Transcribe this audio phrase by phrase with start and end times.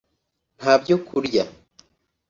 [0.59, 1.43] nta byo kurya